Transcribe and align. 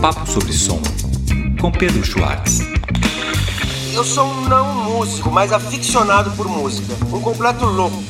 Papo 0.00 0.26
sobre 0.26 0.50
som, 0.54 0.80
com 1.60 1.70
Pedro 1.70 2.02
Schwartz. 2.02 2.60
Eu 3.92 4.02
sou 4.02 4.26
um 4.26 4.48
não 4.48 4.74
músico, 4.82 5.30
mas 5.30 5.52
aficionado 5.52 6.30
por 6.30 6.48
música. 6.48 6.94
Um 7.12 7.20
completo 7.20 7.66
louco. 7.66 8.02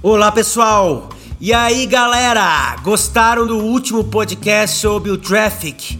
Olá, 0.00 0.30
pessoal! 0.30 1.08
E 1.40 1.52
aí, 1.52 1.84
galera? 1.84 2.76
Gostaram 2.84 3.44
do 3.44 3.58
último 3.58 4.04
podcast 4.04 4.76
sobre 4.76 5.10
o 5.10 5.18
Traffic? 5.18 5.98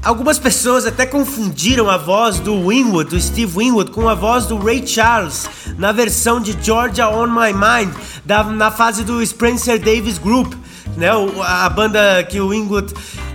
Algumas 0.00 0.38
pessoas 0.38 0.86
até 0.86 1.04
confundiram 1.04 1.90
a 1.90 1.96
voz 1.96 2.38
do 2.38 2.68
Winwood, 2.68 3.10
do 3.10 3.20
Steve 3.20 3.58
Winwood, 3.58 3.90
com 3.90 4.08
a 4.08 4.14
voz 4.14 4.46
do 4.46 4.58
Ray 4.58 4.86
Charles 4.86 5.48
na 5.76 5.90
versão 5.90 6.40
de 6.40 6.56
Georgia 6.60 7.08
on 7.08 7.26
My 7.26 7.52
Mind, 7.52 7.92
da, 8.24 8.44
na 8.44 8.70
fase 8.70 9.02
do 9.02 9.24
Spencer 9.24 9.80
Davis 9.80 10.18
Group, 10.18 10.54
né? 10.96 11.14
O, 11.14 11.42
a 11.42 11.68
banda 11.68 12.22
que 12.24 12.40
o 12.40 12.50
Winwood 12.50 12.94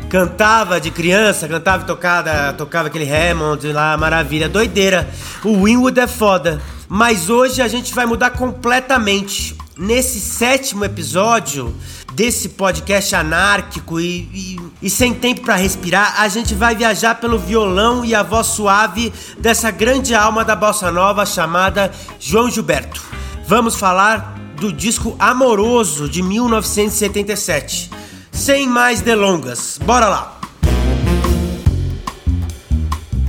cantava 0.09 0.79
de 0.79 0.89
criança, 0.89 1.47
cantava 1.47 1.83
e 1.83 1.85
tocava, 1.85 2.53
tocava 2.53 2.87
aquele 2.87 3.09
Hammond 3.09 3.71
lá, 3.71 3.97
maravilha, 3.97 4.47
doideira. 4.47 5.09
O 5.43 5.63
Winwood 5.65 5.99
é 5.99 6.07
foda. 6.07 6.61
Mas 6.89 7.29
hoje 7.29 7.61
a 7.61 7.67
gente 7.67 7.93
vai 7.93 8.05
mudar 8.05 8.31
completamente. 8.31 9.55
Nesse 9.77 10.19
sétimo 10.19 10.83
episódio 10.85 11.75
desse 12.13 12.49
podcast 12.49 13.15
anárquico 13.15 13.99
e, 13.99 14.27
e, 14.33 14.59
e 14.81 14.89
sem 14.89 15.13
tempo 15.13 15.41
para 15.41 15.55
respirar, 15.55 16.19
a 16.19 16.27
gente 16.27 16.55
vai 16.55 16.75
viajar 16.75 17.13
pelo 17.15 17.37
violão 17.37 18.03
e 18.03 18.15
a 18.15 18.23
voz 18.23 18.47
suave 18.47 19.13
dessa 19.37 19.69
grande 19.69 20.15
alma 20.15 20.43
da 20.43 20.55
bossa 20.55 20.91
nova 20.91 21.27
chamada 21.27 21.91
João 22.19 22.49
Gilberto. 22.49 23.03
Vamos 23.45 23.75
falar 23.75 24.36
do 24.59 24.73
disco 24.73 25.15
Amoroso 25.19 26.09
de 26.09 26.21
1977. 26.21 27.91
Sem 28.31 28.67
mais 28.67 29.01
delongas, 29.01 29.79
bora 29.83 30.07
lá! 30.07 30.39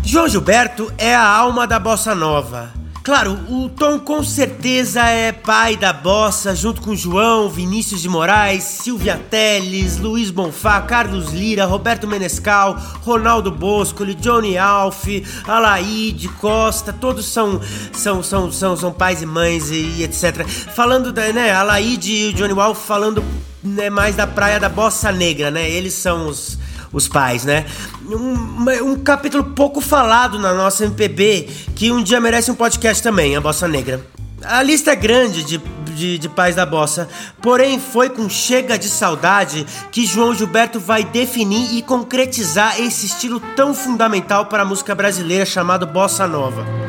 João 0.02 0.26
Gilberto 0.26 0.90
é 0.96 1.14
a 1.14 1.22
alma 1.22 1.66
da 1.66 1.78
bossa 1.78 2.14
nova. 2.14 2.77
Claro, 3.08 3.38
o 3.48 3.70
Tom 3.70 3.98
com 3.98 4.22
certeza 4.22 5.00
é 5.00 5.32
pai 5.32 5.78
da 5.78 5.94
bossa, 5.94 6.54
junto 6.54 6.82
com 6.82 6.94
João, 6.94 7.48
Vinícius 7.48 8.02
de 8.02 8.08
Moraes, 8.08 8.62
Silvia 8.62 9.18
Teles, 9.30 9.96
Luiz 9.96 10.30
Bonfá, 10.30 10.78
Carlos 10.82 11.32
Lira, 11.32 11.64
Roberto 11.64 12.06
Menescal, 12.06 12.76
Ronaldo 13.00 13.50
Boscoli, 13.50 14.14
Johnny 14.14 14.58
Alf, 14.58 15.06
Alaide 15.46 16.28
Costa, 16.28 16.92
todos 16.92 17.24
são 17.24 17.58
são, 17.94 18.22
são, 18.22 18.52
são, 18.52 18.76
são 18.76 18.92
pais 18.92 19.22
e 19.22 19.26
mães 19.26 19.70
e, 19.70 19.76
e 19.96 20.02
etc. 20.02 20.46
Falando 20.46 21.10
da, 21.10 21.32
né, 21.32 21.50
Alaide 21.50 22.12
e 22.12 22.26
o 22.26 22.34
Johnny 22.34 22.60
Alf 22.60 22.78
falando 22.86 23.24
né, 23.64 23.88
mais 23.88 24.16
da 24.16 24.26
praia 24.26 24.60
da 24.60 24.68
bossa 24.68 25.10
negra, 25.10 25.50
né? 25.50 25.66
Eles 25.70 25.94
são 25.94 26.28
os 26.28 26.58
os 26.92 27.08
pais, 27.08 27.44
né? 27.44 27.66
Um, 28.06 28.92
um, 28.92 28.96
capítulo 28.96 29.44
pouco 29.44 29.80
falado 29.80 30.38
na 30.38 30.54
nossa 30.54 30.84
MPB 30.84 31.48
que 31.74 31.92
um 31.92 32.02
dia 32.02 32.20
merece 32.20 32.50
um 32.50 32.54
podcast 32.54 33.02
também, 33.02 33.36
a 33.36 33.40
Bossa 33.40 33.68
Negra. 33.68 34.04
A 34.44 34.62
lista 34.62 34.92
é 34.92 34.96
grande 34.96 35.42
de, 35.42 35.58
de, 35.94 36.18
de 36.18 36.28
pais 36.28 36.54
da 36.54 36.64
bossa, 36.64 37.08
porém 37.42 37.80
foi 37.80 38.08
com 38.08 38.28
Chega 38.28 38.78
de 38.78 38.88
Saudade 38.88 39.66
que 39.90 40.06
João 40.06 40.34
Gilberto 40.34 40.78
vai 40.78 41.02
definir 41.02 41.76
e 41.76 41.82
concretizar 41.82 42.80
esse 42.80 43.06
estilo 43.06 43.40
tão 43.56 43.74
fundamental 43.74 44.46
para 44.46 44.62
a 44.62 44.66
música 44.66 44.94
brasileira 44.94 45.44
chamado 45.44 45.86
Bossa 45.86 46.26
Nova. 46.26 46.87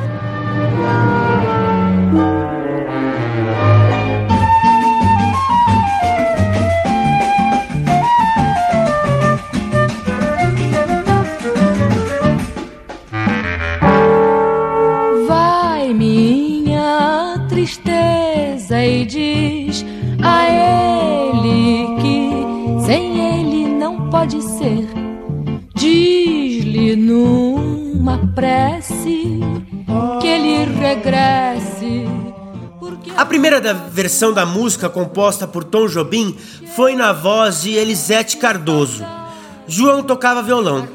Pode 24.29 24.43
ser. 24.43 24.87
Diz-lhe 25.73 26.95
numa 26.95 28.19
prece 28.35 29.39
que 30.21 30.27
ele 30.27 30.65
regresse. 30.79 32.05
A 33.17 33.25
primeira 33.25 33.59
da 33.59 33.73
versão 33.73 34.31
da 34.31 34.45
música 34.45 34.87
composta 34.87 35.47
por 35.47 35.63
Tom 35.63 35.87
Jobim 35.87 36.35
foi 36.75 36.95
na 36.95 37.11
voz 37.11 37.63
de 37.63 37.71
Elisete 37.71 38.37
Cardoso. 38.37 39.03
João 39.67 40.03
tocava 40.03 40.43
violão. 40.43 40.87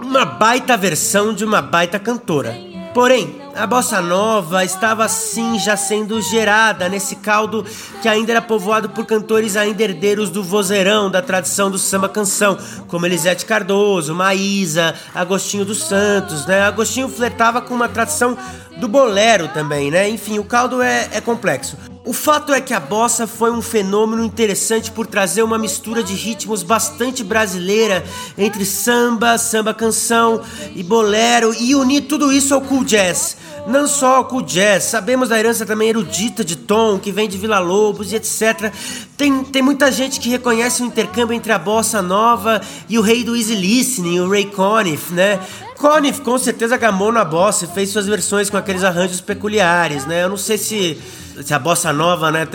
Uma 0.00 0.24
baita 0.24 0.76
versão 0.76 1.32
de 1.32 1.44
uma 1.44 1.62
baita 1.62 1.98
cantora. 1.98 2.71
Porém, 2.94 3.40
a 3.54 3.66
bossa 3.66 4.02
nova 4.02 4.64
estava 4.64 5.04
assim 5.04 5.58
já 5.58 5.76
sendo 5.78 6.20
gerada 6.20 6.90
nesse 6.90 7.16
caldo 7.16 7.64
que 8.02 8.08
ainda 8.08 8.32
era 8.32 8.42
povoado 8.42 8.90
por 8.90 9.06
cantores 9.06 9.56
ainda 9.56 9.82
herdeiros 9.82 10.28
do 10.28 10.42
vozeirão, 10.42 11.10
da 11.10 11.22
tradição 11.22 11.70
do 11.70 11.78
samba 11.78 12.06
canção, 12.06 12.58
como 12.88 13.06
Elisete 13.06 13.46
Cardoso, 13.46 14.14
Maísa, 14.14 14.94
Agostinho 15.14 15.64
dos 15.64 15.82
Santos, 15.84 16.44
né? 16.44 16.62
Agostinho 16.62 17.08
flertava 17.08 17.62
com 17.62 17.74
uma 17.74 17.88
tradição 17.88 18.36
do 18.76 18.86
bolero 18.86 19.48
também, 19.48 19.90
né? 19.90 20.08
Enfim, 20.10 20.38
o 20.38 20.44
caldo 20.44 20.82
é, 20.82 21.08
é 21.12 21.20
complexo. 21.20 21.91
O 22.04 22.12
fato 22.12 22.52
é 22.52 22.60
que 22.60 22.74
a 22.74 22.80
bossa 22.80 23.28
foi 23.28 23.52
um 23.52 23.62
fenômeno 23.62 24.24
interessante 24.24 24.90
por 24.90 25.06
trazer 25.06 25.44
uma 25.44 25.56
mistura 25.56 26.02
de 26.02 26.14
ritmos 26.14 26.64
bastante 26.64 27.22
brasileira 27.22 28.04
entre 28.36 28.66
samba, 28.66 29.38
samba 29.38 29.72
canção 29.72 30.42
e 30.74 30.82
bolero 30.82 31.54
e 31.60 31.76
unir 31.76 32.02
tudo 32.02 32.32
isso 32.32 32.54
ao 32.54 32.60
cool 32.60 32.82
jazz. 32.82 33.36
Não 33.68 33.86
só 33.86 34.16
ao 34.16 34.24
cool 34.24 34.42
jazz, 34.42 34.82
sabemos 34.82 35.28
da 35.28 35.38
herança 35.38 35.64
também 35.64 35.90
erudita 35.90 36.44
de 36.44 36.56
Tom, 36.56 36.98
que 36.98 37.12
vem 37.12 37.28
de 37.28 37.38
Vila 37.38 37.60
Lobos 37.60 38.10
e 38.10 38.16
etc. 38.16 38.72
Tem, 39.16 39.44
tem 39.44 39.62
muita 39.62 39.92
gente 39.92 40.18
que 40.18 40.28
reconhece 40.28 40.82
o 40.82 40.86
intercâmbio 40.86 41.36
entre 41.36 41.52
a 41.52 41.58
bossa 41.58 42.02
nova 42.02 42.60
e 42.88 42.98
o 42.98 43.02
rei 43.02 43.22
do 43.22 43.36
easy 43.36 43.54
listening, 43.54 44.18
o 44.18 44.28
Ray 44.28 44.46
Conniff, 44.46 45.14
né? 45.14 45.38
Conniff 45.82 46.20
com 46.20 46.38
certeza 46.38 46.76
gamou 46.76 47.10
na 47.10 47.24
bossa 47.24 47.64
e 47.64 47.68
fez 47.68 47.90
suas 47.90 48.06
versões 48.06 48.48
com 48.48 48.56
aqueles 48.56 48.84
arranjos 48.84 49.20
peculiares, 49.20 50.06
né? 50.06 50.22
Eu 50.22 50.28
não 50.28 50.36
sei 50.36 50.56
se 50.56 50.96
se 51.44 51.52
a 51.52 51.58
bossa 51.58 51.92
nova, 51.92 52.30
né, 52.30 52.46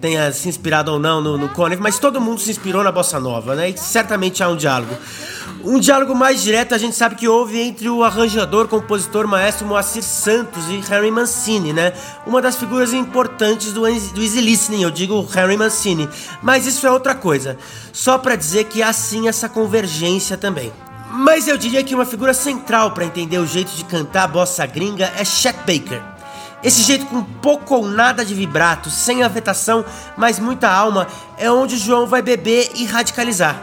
tenha 0.00 0.32
se 0.32 0.48
inspirado 0.48 0.92
ou 0.92 0.98
não 0.98 1.20
no, 1.20 1.36
no 1.36 1.48
Conniff, 1.50 1.82
mas 1.82 1.98
todo 1.98 2.20
mundo 2.20 2.40
se 2.40 2.50
inspirou 2.50 2.82
na 2.82 2.90
bossa 2.90 3.20
nova, 3.20 3.54
né? 3.54 3.68
E 3.68 3.76
certamente 3.76 4.42
há 4.42 4.48
um 4.48 4.56
diálogo. 4.56 4.96
Um 5.62 5.78
diálogo 5.78 6.14
mais 6.14 6.40
direto 6.40 6.74
a 6.74 6.78
gente 6.78 6.96
sabe 6.96 7.16
que 7.16 7.28
houve 7.28 7.60
entre 7.60 7.90
o 7.90 8.02
arranjador, 8.02 8.68
compositor, 8.68 9.26
maestro 9.26 9.66
Moacir 9.66 10.02
Santos 10.02 10.66
e 10.70 10.78
Harry 10.88 11.10
Mancini, 11.10 11.74
né? 11.74 11.92
Uma 12.26 12.40
das 12.40 12.56
figuras 12.56 12.94
importantes 12.94 13.74
do, 13.74 13.82
do 13.82 14.22
Easy 14.22 14.40
Listening, 14.40 14.82
eu 14.82 14.90
digo 14.90 15.20
Harry 15.34 15.58
Mancini. 15.58 16.08
Mas 16.40 16.66
isso 16.66 16.86
é 16.86 16.90
outra 16.90 17.14
coisa. 17.14 17.58
Só 17.92 18.16
para 18.16 18.34
dizer 18.34 18.64
que 18.64 18.82
há 18.82 18.94
sim 18.94 19.28
essa 19.28 19.46
convergência 19.46 20.38
também. 20.38 20.72
Mas 21.12 21.46
eu 21.46 21.58
diria 21.58 21.84
que 21.84 21.94
uma 21.94 22.06
figura 22.06 22.32
central 22.32 22.92
para 22.92 23.04
entender 23.04 23.38
o 23.38 23.46
jeito 23.46 23.70
de 23.72 23.84
cantar 23.84 24.24
a 24.24 24.28
bossa 24.28 24.64
gringa 24.64 25.12
é 25.18 25.24
Chet 25.24 25.58
Baker. 25.58 26.02
Esse 26.64 26.82
jeito 26.82 27.04
com 27.06 27.22
pouco 27.22 27.74
ou 27.74 27.86
nada 27.86 28.24
de 28.24 28.34
vibrato, 28.34 28.88
sem 28.88 29.22
afetação, 29.22 29.84
mas 30.16 30.38
muita 30.38 30.70
alma, 30.70 31.06
é 31.36 31.50
onde 31.50 31.76
João 31.76 32.06
vai 32.06 32.22
beber 32.22 32.70
e 32.76 32.86
radicalizar. 32.86 33.60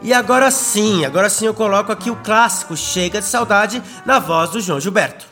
E 0.00 0.12
agora 0.12 0.48
sim, 0.52 1.04
agora 1.04 1.28
sim 1.28 1.46
eu 1.46 1.54
coloco 1.54 1.90
aqui 1.90 2.08
o 2.08 2.16
clássico 2.16 2.76
Chega 2.76 3.20
de 3.20 3.26
Saudade 3.26 3.82
na 4.06 4.20
voz 4.20 4.50
do 4.50 4.60
João 4.60 4.78
Gilberto. 4.78 5.31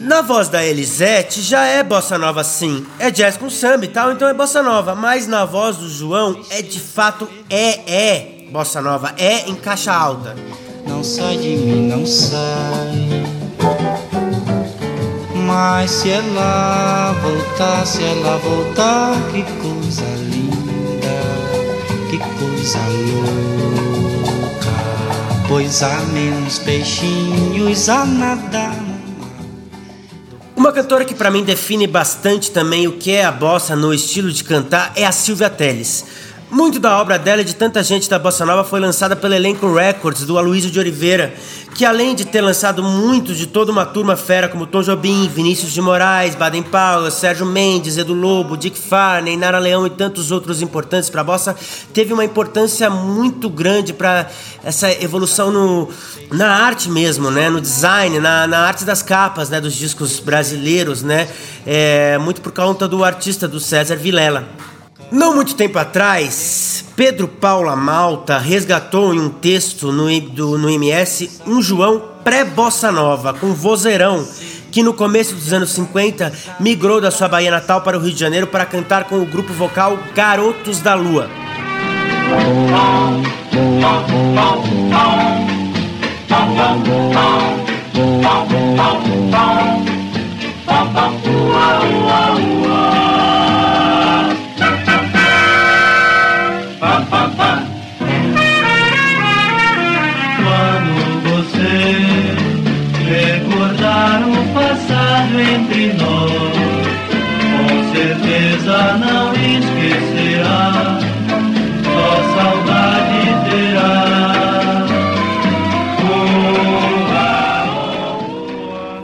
Na 0.00 0.22
voz 0.22 0.48
da 0.48 0.64
Elisete 0.64 1.42
já 1.42 1.66
é 1.66 1.82
bossa 1.82 2.16
nova 2.16 2.42
sim. 2.42 2.86
É 2.98 3.10
jazz 3.10 3.36
com 3.36 3.50
samba 3.50 3.84
e 3.84 3.88
tal, 3.88 4.10
então 4.10 4.26
é 4.26 4.32
bossa 4.32 4.62
nova. 4.62 4.94
Mas 4.94 5.26
na 5.26 5.44
voz 5.44 5.76
do 5.76 5.90
João 5.90 6.40
é 6.48 6.62
de 6.62 6.80
fato 6.80 7.28
é 7.50 7.80
é 7.86 8.46
bossa 8.50 8.80
nova, 8.80 9.14
é 9.18 9.46
em 9.46 9.54
caixa 9.54 9.92
alta. 9.92 10.34
Não 10.88 11.04
sai 11.04 11.36
de 11.36 11.48
mim, 11.50 11.88
não 11.88 12.06
sai. 12.06 13.26
Mas 15.34 15.90
se 15.90 16.08
ela 16.08 17.12
voltar, 17.20 17.86
se 17.86 18.02
ela 18.02 18.38
voltar, 18.38 19.14
que 19.30 19.42
coisa 19.60 20.06
linda, 20.16 21.20
que 22.08 22.16
coisa 22.38 22.78
louca. 23.12 24.70
Pois 25.46 25.82
há 25.82 26.00
menos 26.12 26.58
peixinhos 26.58 27.90
a 27.90 28.06
nadar. 28.06 28.79
Uma 30.70 30.76
cantora 30.76 31.04
que 31.04 31.16
para 31.16 31.32
mim 31.32 31.42
define 31.42 31.84
bastante 31.88 32.52
também 32.52 32.86
o 32.86 32.92
que 32.92 33.10
é 33.10 33.24
a 33.24 33.32
bossa 33.32 33.74
no 33.74 33.92
estilo 33.92 34.30
de 34.30 34.44
cantar 34.44 34.92
é 34.94 35.04
a 35.04 35.10
Silvia 35.10 35.50
Telles. 35.50 36.04
Muito 36.50 36.80
da 36.80 37.00
obra 37.00 37.16
dela 37.16 37.42
e 37.42 37.44
de 37.44 37.54
tanta 37.54 37.80
gente 37.80 38.10
da 38.10 38.18
Bossa 38.18 38.44
Nova 38.44 38.64
foi 38.64 38.80
lançada 38.80 39.14
pelo 39.14 39.32
elenco 39.32 39.72
Records 39.72 40.26
do 40.26 40.36
Aloysio 40.36 40.68
de 40.68 40.80
Oliveira, 40.80 41.32
que 41.76 41.84
além 41.84 42.12
de 42.12 42.24
ter 42.24 42.40
lançado 42.40 42.82
muitos 42.82 43.38
de 43.38 43.46
toda 43.46 43.70
uma 43.70 43.86
turma 43.86 44.16
fera 44.16 44.48
como 44.48 44.66
Tom 44.66 44.82
Jobim, 44.82 45.28
Vinícius 45.28 45.70
de 45.70 45.80
Moraes, 45.80 46.34
Baden 46.34 46.64
Powell, 46.64 47.08
Sérgio 47.12 47.46
Mendes, 47.46 47.96
Edu 47.96 48.14
Lobo, 48.14 48.56
Dick 48.56 48.76
Farney, 48.76 49.36
Nara 49.36 49.60
Leão 49.60 49.86
e 49.86 49.90
tantos 49.90 50.32
outros 50.32 50.60
importantes 50.60 51.08
para 51.08 51.20
a 51.20 51.24
bossa, 51.24 51.54
teve 51.94 52.12
uma 52.12 52.24
importância 52.24 52.90
muito 52.90 53.48
grande 53.48 53.92
para 53.92 54.28
essa 54.64 54.90
evolução 54.90 55.52
no, 55.52 55.88
na 56.32 56.48
arte 56.48 56.90
mesmo, 56.90 57.30
né, 57.30 57.48
no 57.48 57.60
design, 57.60 58.18
na, 58.18 58.48
na 58.48 58.58
arte 58.66 58.84
das 58.84 59.02
capas, 59.02 59.48
né, 59.50 59.60
dos 59.60 59.74
discos 59.74 60.18
brasileiros, 60.18 61.00
né, 61.00 61.28
é, 61.64 62.18
muito 62.18 62.40
por 62.40 62.50
conta 62.50 62.88
do 62.88 63.04
artista 63.04 63.46
do 63.46 63.60
César 63.60 63.94
Vilela. 63.94 64.48
Não 65.10 65.34
muito 65.34 65.56
tempo 65.56 65.76
atrás, 65.76 66.84
Pedro 66.94 67.26
Paula 67.26 67.74
Malta 67.74 68.38
resgatou 68.38 69.12
em 69.12 69.18
um 69.18 69.28
texto 69.28 69.90
no, 69.90 70.20
do, 70.20 70.56
no 70.56 70.70
MS 70.70 71.40
um 71.46 71.60
João 71.60 72.00
pré-bossa 72.22 72.92
nova, 72.92 73.34
com 73.34 73.52
vozeirão, 73.52 74.24
que 74.70 74.84
no 74.84 74.94
começo 74.94 75.34
dos 75.34 75.52
anos 75.52 75.70
50 75.70 76.32
migrou 76.60 77.00
da 77.00 77.10
sua 77.10 77.26
Bahia 77.26 77.50
natal 77.50 77.80
para 77.80 77.98
o 77.98 78.00
Rio 78.00 78.12
de 78.12 78.20
Janeiro 78.20 78.46
para 78.46 78.64
cantar 78.64 79.04
com 79.04 79.18
o 79.18 79.26
grupo 79.26 79.52
vocal 79.52 79.98
Garotos 80.14 80.80
da 80.80 80.94
Lua. 80.94 81.28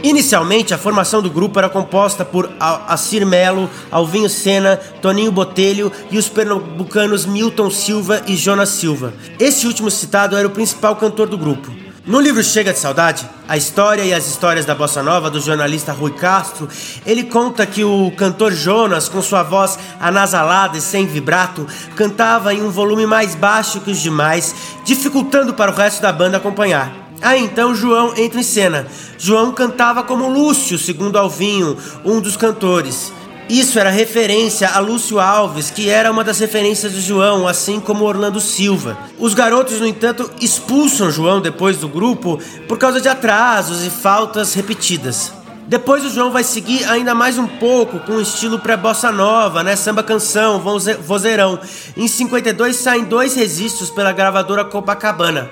Inicialmente, 0.02 0.72
a 0.72 0.78
formação 0.78 1.20
do 1.20 1.28
grupo 1.28 1.58
era 1.58 1.68
composta 1.68 2.24
por 2.24 2.50
Acir 2.58 3.26
Melo, 3.26 3.68
Alvinho 3.90 4.28
Sena, 4.28 4.76
Toninho 5.02 5.30
Botelho 5.30 5.92
e 6.10 6.16
os 6.16 6.28
pernambucanos 6.28 7.26
Milton 7.26 7.70
Silva 7.70 8.22
e 8.26 8.34
Jonas 8.34 8.70
Silva. 8.70 9.12
Este 9.38 9.66
último 9.66 9.90
citado 9.90 10.36
era 10.36 10.48
o 10.48 10.50
principal 10.50 10.96
cantor 10.96 11.28
do 11.28 11.36
grupo. 11.36 11.85
No 12.06 12.20
livro 12.20 12.40
Chega 12.40 12.72
de 12.72 12.78
Saudade, 12.78 13.28
a 13.48 13.56
história 13.56 14.04
e 14.04 14.14
as 14.14 14.28
histórias 14.28 14.64
da 14.64 14.76
bossa 14.76 15.02
nova 15.02 15.28
do 15.28 15.40
jornalista 15.40 15.92
Rui 15.92 16.12
Castro, 16.12 16.68
ele 17.04 17.24
conta 17.24 17.66
que 17.66 17.82
o 17.82 18.12
cantor 18.12 18.52
Jonas, 18.52 19.08
com 19.08 19.20
sua 19.20 19.42
voz 19.42 19.76
anasalada 19.98 20.78
e 20.78 20.80
sem 20.80 21.04
vibrato, 21.04 21.66
cantava 21.96 22.54
em 22.54 22.62
um 22.62 22.70
volume 22.70 23.06
mais 23.06 23.34
baixo 23.34 23.80
que 23.80 23.90
os 23.90 23.98
demais, 23.98 24.54
dificultando 24.84 25.52
para 25.52 25.72
o 25.72 25.74
resto 25.74 26.00
da 26.00 26.12
banda 26.12 26.36
acompanhar. 26.36 26.92
Aí 27.20 27.42
então 27.42 27.74
João 27.74 28.14
entra 28.16 28.38
em 28.38 28.44
cena. 28.44 28.86
João 29.18 29.50
cantava 29.50 30.04
como 30.04 30.28
Lúcio, 30.28 30.78
segundo 30.78 31.18
Alvinho, 31.18 31.76
um 32.04 32.20
dos 32.20 32.36
cantores. 32.36 33.12
Isso 33.48 33.78
era 33.78 33.90
referência 33.90 34.68
a 34.68 34.80
Lúcio 34.80 35.20
Alves, 35.20 35.70
que 35.70 35.88
era 35.88 36.10
uma 36.10 36.24
das 36.24 36.40
referências 36.40 36.92
de 36.92 37.00
João, 37.00 37.46
assim 37.46 37.78
como 37.78 38.04
Orlando 38.04 38.40
Silva. 38.40 38.98
Os 39.18 39.34
garotos, 39.34 39.78
no 39.78 39.86
entanto, 39.86 40.28
expulsam 40.40 41.12
João 41.12 41.40
depois 41.40 41.78
do 41.78 41.88
grupo 41.88 42.40
por 42.66 42.76
causa 42.76 43.00
de 43.00 43.08
atrasos 43.08 43.86
e 43.86 43.90
faltas 43.90 44.52
repetidas. 44.52 45.32
Depois 45.68 46.04
o 46.04 46.10
João 46.10 46.30
vai 46.30 46.42
seguir 46.42 46.84
ainda 46.88 47.14
mais 47.14 47.38
um 47.38 47.46
pouco 47.46 48.00
com 48.00 48.12
o 48.12 48.20
estilo 48.20 48.58
pré-bossa 48.58 49.10
nova, 49.12 49.62
né? 49.62 49.76
Samba 49.76 50.02
canção, 50.02 50.60
vozeirão. 51.00 51.58
Em 51.96 52.06
52 52.06 52.76
saem 52.76 53.04
dois 53.04 53.34
registros 53.34 53.90
pela 53.90 54.12
gravadora 54.12 54.64
Copacabana. 54.64 55.50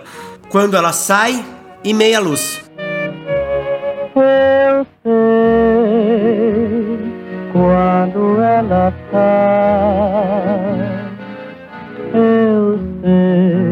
Quando 0.50 0.76
ela 0.76 0.92
sai 0.92 1.44
e 1.82 1.92
meia 1.92 2.20
luz. 2.20 2.60
Quando 7.64 8.42
ela 8.42 8.92
sai, 9.10 10.76
eu 12.12 12.78
sei 13.00 13.64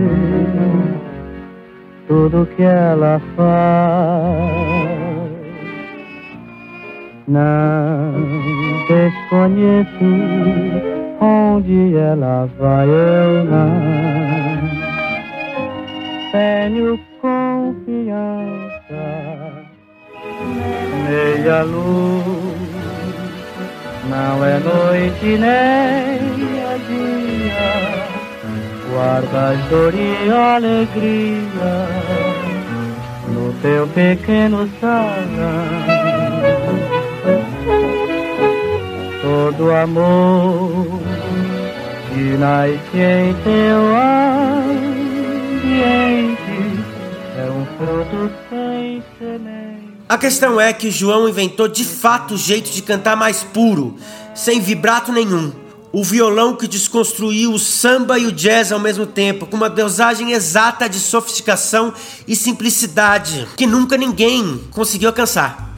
tudo 2.09 2.49
que 2.56 2.62
ela 2.62 3.21
faz. 3.37 4.50
Não 7.29 8.15
desconheço 8.89 10.11
onde 11.21 11.95
ela 11.95 12.49
vai, 12.59 12.88
eu 12.88 13.45
não 13.45 13.69
tenho 16.33 16.99
confiança. 17.21 18.53
Meia 21.06 21.62
luz 21.65 22.51
não 24.08 24.44
é 24.44 24.58
noite 24.58 25.25
nem 25.25 25.43
é 26.58 26.78
dia, 26.88 27.72
guardas 28.90 29.58
dor 29.70 29.94
e 29.94 30.31
alegria 30.31 31.88
no 33.28 33.52
teu 33.62 33.87
pequeno 33.88 34.69
salão. 34.81 36.02
Todo 39.23 39.73
amor 39.73 41.00
que 42.12 42.37
nasce 42.38 42.99
em 42.99 43.35
teu 43.44 43.97
ambiente 44.56 45.12
é 47.38 47.50
um 47.50 47.64
fruto. 47.76 48.41
A 50.12 50.19
questão 50.19 50.61
é 50.61 50.75
que 50.75 50.90
João 50.90 51.26
inventou 51.26 51.66
de 51.66 51.87
fato 51.87 52.35
o 52.35 52.37
jeito 52.37 52.71
de 52.71 52.83
cantar 52.83 53.16
mais 53.16 53.42
puro, 53.45 53.97
sem 54.35 54.61
vibrato 54.61 55.11
nenhum. 55.11 55.50
O 55.90 56.04
violão 56.04 56.54
que 56.54 56.69
desconstruiu 56.69 57.54
o 57.54 57.59
samba 57.59 58.19
e 58.19 58.26
o 58.26 58.31
jazz 58.31 58.71
ao 58.71 58.78
mesmo 58.78 59.07
tempo, 59.07 59.47
com 59.47 59.57
uma 59.57 59.71
dosagem 59.71 60.33
exata 60.33 60.87
de 60.87 61.00
sofisticação 61.00 61.95
e 62.28 62.37
simplicidade 62.37 63.49
que 63.57 63.66
nunca 63.66 63.97
ninguém 63.97 64.62
conseguiu 64.73 65.09
alcançar. 65.09 65.73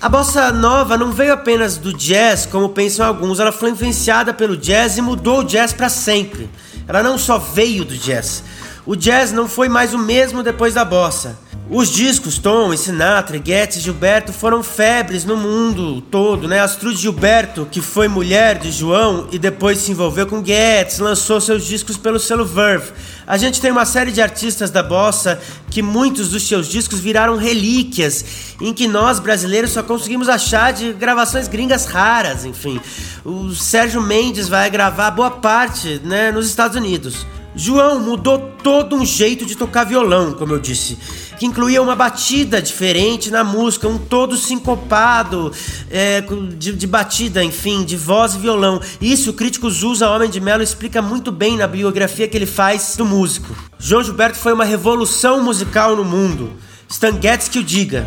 A 0.00 0.08
bossa 0.08 0.52
nova 0.52 0.96
não 0.96 1.10
veio 1.10 1.32
apenas 1.32 1.76
do 1.78 1.92
jazz, 1.92 2.46
como 2.46 2.68
pensam 2.68 3.04
alguns, 3.04 3.40
ela 3.40 3.50
foi 3.50 3.70
influenciada 3.70 4.32
pelo 4.32 4.56
jazz 4.56 4.98
e 4.98 5.02
mudou 5.02 5.40
o 5.40 5.44
jazz 5.44 5.72
para 5.72 5.88
sempre. 5.88 6.48
Ela 6.86 7.02
não 7.02 7.16
só 7.16 7.38
veio 7.38 7.84
do 7.84 7.96
jazz, 7.96 8.42
o 8.84 8.96
jazz 8.96 9.32
não 9.32 9.48
foi 9.48 9.68
mais 9.68 9.94
o 9.94 9.98
mesmo 9.98 10.42
depois 10.42 10.74
da 10.74 10.84
bossa. 10.84 11.38
Os 11.70 11.88
discos 11.88 12.36
Tom, 12.36 12.76
Sinatra, 12.76 13.40
Getz 13.42 13.76
e 13.76 13.80
Gilberto 13.80 14.32
foram 14.32 14.62
febres 14.62 15.24
no 15.24 15.36
mundo 15.36 16.02
todo, 16.02 16.46
né? 16.46 16.60
Astrude 16.60 17.00
Gilberto, 17.00 17.66
que 17.70 17.80
foi 17.80 18.08
mulher 18.08 18.58
de 18.58 18.70
João 18.70 19.28
e 19.30 19.38
depois 19.38 19.78
se 19.78 19.90
envolveu 19.90 20.26
com 20.26 20.44
Getz, 20.44 20.98
lançou 20.98 21.40
seus 21.40 21.64
discos 21.64 21.96
pelo 21.96 22.18
selo 22.18 22.44
Verve. 22.44 22.90
A 23.26 23.38
gente 23.38 23.60
tem 23.60 23.70
uma 23.70 23.86
série 23.86 24.10
de 24.10 24.20
artistas 24.20 24.70
da 24.70 24.82
bossa 24.82 25.40
que 25.70 25.80
muitos 25.80 26.30
dos 26.30 26.46
seus 26.46 26.66
discos 26.66 26.98
viraram 26.98 27.36
relíquias, 27.36 28.24
em 28.60 28.74
que 28.74 28.88
nós 28.88 29.18
brasileiros 29.18 29.70
só 29.70 29.82
conseguimos 29.82 30.28
achar 30.28 30.72
de 30.72 30.92
gravações 30.92 31.48
gringas 31.48 31.86
raras, 31.86 32.44
enfim. 32.44 32.80
O 33.24 33.54
Sérgio 33.54 34.02
Mendes 34.02 34.48
vai 34.48 34.68
gravar 34.68 35.10
boa 35.12 35.30
parte, 35.30 36.00
né, 36.04 36.32
nos 36.32 36.46
Estados 36.48 36.76
Unidos. 36.76 37.24
João 37.54 38.00
mudou 38.00 38.38
todo 38.62 38.96
um 38.96 39.04
jeito 39.04 39.44
de 39.44 39.56
tocar 39.56 39.84
violão, 39.84 40.32
como 40.32 40.54
eu 40.54 40.58
disse, 40.58 40.96
que 41.38 41.44
incluía 41.44 41.82
uma 41.82 41.94
batida 41.94 42.62
diferente 42.62 43.30
na 43.30 43.44
música, 43.44 43.88
um 43.88 43.98
todo 43.98 44.36
sincopado 44.36 45.52
é, 45.90 46.22
de, 46.56 46.72
de, 46.72 46.86
batida, 46.86 47.44
enfim, 47.44 47.84
de 47.84 47.96
voz 47.96 48.34
e 48.34 48.38
violão. 48.38 48.80
Isso 49.00 49.30
o 49.30 49.34
crítico 49.34 49.70
Zusa 49.70 50.08
Homem 50.08 50.30
de 50.30 50.40
Melo 50.40 50.62
explica 50.62 51.02
muito 51.02 51.30
bem 51.30 51.56
na 51.56 51.66
biografia 51.66 52.26
que 52.26 52.36
ele 52.36 52.46
faz 52.46 52.96
do 52.96 53.04
músico. 53.04 53.54
João 53.78 54.02
Gilberto 54.02 54.38
foi 54.38 54.52
uma 54.52 54.64
revolução 54.64 55.42
musical 55.42 55.94
no 55.96 56.04
mundo. 56.04 56.52
Stan 56.88 57.20
Getz 57.20 57.48
que 57.48 57.58
o 57.58 57.64
diga. 57.64 58.06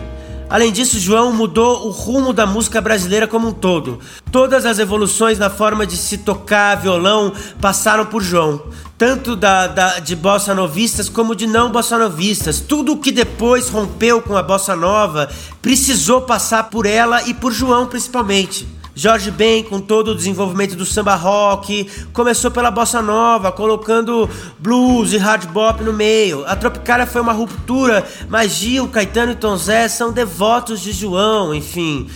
Além 0.50 0.72
disso, 0.72 1.00
João 1.00 1.34
mudou 1.34 1.88
o 1.88 1.90
rumo 1.90 2.32
da 2.32 2.46
música 2.46 2.80
brasileira 2.80 3.28
como 3.28 3.48
um 3.48 3.52
todo. 3.52 4.00
Todas 4.32 4.66
as 4.66 4.78
evoluções 4.78 5.40
na 5.40 5.50
forma 5.50 5.88
de 5.88 5.98
se 5.98 6.20
tocar 6.20 6.76
violão 6.76 7.34
passaram 7.60 8.06
por 8.06 8.22
João. 8.22 8.62
Tanto 8.98 9.36
da, 9.36 9.68
da, 9.68 10.00
de 10.00 10.16
bossa 10.16 10.54
novistas 10.54 11.10
como 11.10 11.36
de 11.36 11.48
não 11.48 11.72
bossa 11.72 11.98
novistas. 11.98 12.60
Tudo 12.60 12.94
o 12.94 12.98
que 12.98 13.12
depois 13.12 13.70
rompeu 13.70 14.22
com 14.22 14.38
a 14.38 14.44
bossa 14.44 14.76
nova 14.76 15.30
precisou 15.62 16.22
passar 16.22 16.70
por 16.70 16.86
ela 16.86 17.28
e 17.28 17.34
por 17.34 17.52
João 17.52 17.88
principalmente. 17.88 18.75
Jorge 18.96 19.30
Ben, 19.30 19.62
com 19.62 19.82
todo 19.82 20.12
o 20.12 20.16
desenvolvimento 20.16 20.74
do 20.76 20.86
samba 20.86 21.16
rock, 21.16 21.86
começou 22.14 22.50
pela 22.50 22.72
bossa 22.72 23.02
nova, 23.02 23.52
colocando 23.52 24.30
blues 24.58 25.12
e 25.12 25.18
hard 25.18 25.48
bop 25.50 25.84
no 25.84 25.92
meio. 25.92 26.46
A 26.48 26.56
Tropicália 26.56 27.06
foi 27.06 27.20
uma 27.20 27.34
ruptura, 27.34 28.08
mas 28.30 28.54
Gil, 28.54 28.88
Caetano 28.88 29.34
e 29.34 29.36
Tom 29.36 29.58
Zé 29.58 29.90
são 29.90 30.14
devotos 30.14 30.80
de 30.80 30.94
João, 30.94 31.54
enfim. 31.54 32.08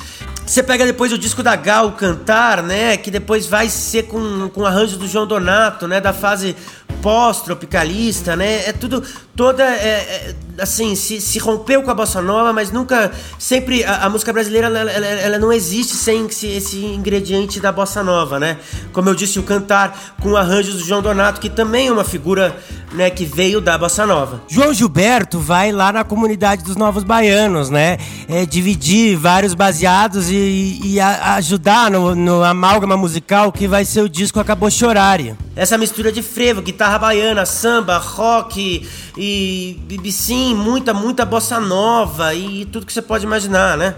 Você 0.46 0.64
pega 0.64 0.86
depois 0.86 1.12
o 1.12 1.18
disco 1.18 1.44
da 1.44 1.56
Gal 1.56 1.92
Cantar, 1.92 2.64
né? 2.64 2.98
Que 2.98 3.12
depois 3.12 3.46
vai 3.46 3.70
ser 3.70 4.04
com, 4.04 4.50
com 4.50 4.66
arranjo 4.66 4.98
do 4.98 5.08
João 5.08 5.28
Donato, 5.28 5.88
né? 5.88 6.02
Da 6.02 6.12
fase 6.12 6.56
pós-tropicalista, 7.04 8.36
né? 8.36 8.68
É 8.68 8.74
tudo, 8.74 9.04
toda, 9.40 9.64
é, 9.64 9.88
é, 9.88 10.36
assim, 10.62 10.96
se, 10.96 11.22
se 11.22 11.40
rompeu 11.40 11.82
com 11.82 11.90
a 11.90 11.94
bossa 11.94 12.22
nova, 12.22 12.52
mas 12.52 12.74
nunca, 12.74 13.10
sempre, 13.38 13.86
a, 13.86 14.04
a 14.04 14.10
música 14.10 14.34
brasileira, 14.34 14.68
ela, 14.68 14.80
ela, 14.80 15.06
ela, 15.06 15.40
não 15.40 15.50
existe 15.50 15.94
sem 15.94 16.26
esse, 16.26 16.48
esse, 16.48 16.84
ingrediente 16.84 17.58
da 17.58 17.72
bossa 17.72 18.04
nova, 18.04 18.38
né? 18.38 18.58
Como 18.92 19.08
eu 19.08 19.16
disse, 19.16 19.40
o 19.40 19.44
cantar 19.44 20.18
com 20.22 20.36
arranjos 20.36 20.76
do 20.76 20.84
João 20.86 21.02
Donato, 21.02 21.40
que 21.40 21.50
também 21.50 21.88
é 21.88 21.92
uma 21.94 22.04
figura, 22.04 22.54
né, 22.92 23.10
que 23.10 23.24
veio 23.24 23.62
da 23.62 23.78
bossa 23.78 24.06
nova. 24.06 24.42
João 24.50 24.74
Gilberto 24.74 25.40
vai 25.40 25.72
lá 25.72 25.94
na 25.94 26.04
comunidade 26.04 26.62
dos 26.62 26.76
Novos 26.76 27.06
Baianos, 27.06 27.70
né? 27.70 27.98
É, 28.28 28.46
dividir 28.46 29.16
vários 29.16 29.54
baseados 29.54 30.30
e, 30.30 30.82
e 30.84 31.00
a, 31.00 31.36
ajudar 31.36 31.90
no, 31.90 32.14
no 32.14 32.44
amálgama 32.44 32.98
musical 32.98 33.54
que 33.54 33.70
vai 33.70 33.86
ser 33.86 34.02
o 34.02 34.10
disco 34.10 34.38
Acabou 34.38 34.70
Chorare. 34.70 35.34
Essa 35.56 35.78
mistura 35.78 36.12
de 36.12 36.22
frevo, 36.22 36.62
guitarra 36.62 37.00
baiana, 37.00 37.46
samba, 37.46 37.98
rock 37.98 38.86
e, 39.22 40.12
sim, 40.12 40.56
muita, 40.56 40.94
muita 40.94 41.26
bossa 41.26 41.60
nova 41.60 42.34
e 42.34 42.66
tudo 42.66 42.86
que 42.86 42.94
você 42.94 43.02
pode 43.02 43.26
imaginar, 43.26 43.78
né? 43.78 43.96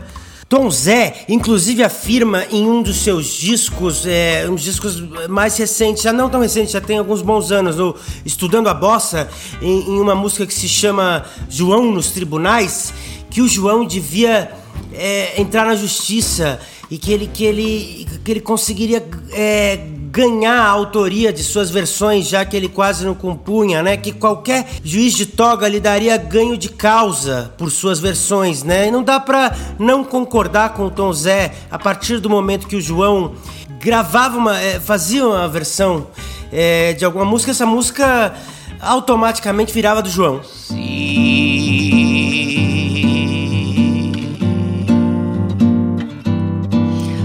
Tom 0.49 0.69
Zé, 0.69 1.23
inclusive, 1.29 1.81
afirma 1.81 2.43
em 2.51 2.67
um 2.67 2.81
dos 2.81 2.97
seus 2.97 3.27
discos, 3.27 4.05
é, 4.05 4.45
uns 4.49 4.61
discos 4.61 4.99
mais 5.29 5.55
recentes, 5.55 6.03
já 6.03 6.11
não 6.11 6.29
tão 6.29 6.41
recentes, 6.41 6.73
já 6.73 6.81
tem 6.81 6.97
alguns 6.97 7.21
bons 7.21 7.51
anos, 7.51 7.77
no 7.77 7.95
Estudando 8.25 8.67
a 8.67 8.73
Bossa, 8.73 9.29
em, 9.61 9.91
em 9.91 9.99
uma 9.99 10.13
música 10.13 10.45
que 10.45 10.53
se 10.53 10.67
chama 10.67 11.23
João 11.49 11.89
nos 11.91 12.11
Tribunais, 12.11 12.93
que 13.29 13.41
o 13.41 13.47
João 13.47 13.85
devia 13.85 14.51
é, 14.91 15.39
entrar 15.39 15.65
na 15.65 15.75
justiça 15.75 16.59
e 16.89 16.97
que 16.97 17.13
ele, 17.13 17.27
que 17.27 17.45
ele, 17.45 18.07
que 18.25 18.31
ele 18.31 18.41
conseguiria 18.41 19.07
é, 19.31 19.87
ganhar 20.11 20.59
a 20.61 20.67
autoria 20.67 21.31
de 21.31 21.41
suas 21.41 21.71
versões, 21.71 22.27
já 22.27 22.43
que 22.43 22.57
ele 22.57 22.67
quase 22.67 23.05
não 23.05 23.15
compunha, 23.15 23.81
né? 23.81 23.95
Que 23.95 24.11
qualquer 24.11 24.67
juiz 24.83 25.13
de 25.13 25.25
toga 25.25 25.69
lhe 25.69 25.79
daria 25.79 26.17
ganho 26.17 26.57
de 26.57 26.67
causa 26.67 27.53
por 27.57 27.71
suas 27.71 27.97
versões, 27.99 28.61
né? 28.61 28.89
E 28.89 28.91
não 28.91 29.01
dá 29.03 29.21
pra 29.21 29.55
não 29.79 30.03
concordar 30.03 30.73
com 30.73 30.87
o 30.87 30.91
Tom 30.91 31.13
Zé 31.13 31.53
a 31.71 31.79
partir 31.79 32.19
do 32.19 32.29
momento 32.29 32.67
que 32.67 32.75
o 32.75 32.81
João 32.81 33.31
gravava 33.79 34.37
uma. 34.37 34.59
É, 34.59 34.81
fazia 34.81 35.25
uma 35.25 35.47
versão 35.47 36.07
é, 36.51 36.91
de 36.91 37.05
alguma 37.05 37.23
música, 37.23 37.51
essa 37.51 37.65
música 37.65 38.33
automaticamente 38.81 39.73
virava 39.73 40.01
do 40.01 40.09
João. 40.09 40.41
Sim. 40.43 41.21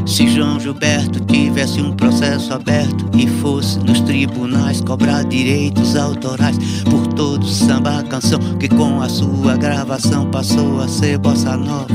Se 0.07 0.28
João 0.28 0.61
Gilberto 0.61 1.36
tivesse 1.57 1.81
um 1.81 1.91
processo 1.97 2.53
aberto 2.53 3.09
e 3.17 3.27
fosse 3.41 3.79
nos 3.79 4.03
tribunais 4.03 4.83
cobrar 4.83 5.25
direitos 5.25 5.97
autorais 5.97 6.59
por 6.85 7.07
todo 7.15 7.47
samba 7.47 8.03
canção 8.03 8.39
que 8.59 8.69
com 8.69 9.01
a 9.01 9.09
sua 9.09 9.57
gravação 9.57 10.31
passou 10.31 10.83
a 10.83 10.87
ser 10.87 11.17
bossa 11.17 11.57
nova. 11.57 11.95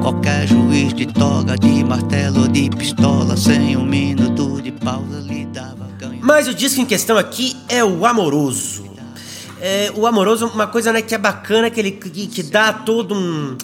Qualquer 0.00 0.46
juiz 0.46 0.94
de 0.94 1.06
toga, 1.06 1.56
de 1.56 1.82
martelo 1.82 2.42
ou 2.42 2.46
de 2.48 2.70
pistola, 2.70 3.36
sem 3.36 3.76
um 3.76 3.84
minuto 3.84 4.62
de 4.62 4.70
pausa 4.70 5.18
lhe 5.22 5.44
dava 5.46 5.88
ganho. 5.98 6.20
Mas 6.22 6.46
o 6.46 6.54
disco 6.54 6.80
em 6.80 6.86
questão 6.86 7.18
aqui 7.18 7.56
é 7.68 7.82
o 7.82 8.06
Amoroso. 8.06 8.84
É, 9.60 9.90
o 9.96 10.06
Amoroso, 10.06 10.46
uma 10.46 10.68
coisa 10.68 10.92
né, 10.92 11.02
que 11.02 11.16
é 11.16 11.18
bacana, 11.18 11.68
que 11.68 11.80
ele 11.80 11.90
que, 11.90 12.28
que 12.28 12.42
dá 12.44 12.72
todo 12.72 13.12
um 13.12 13.56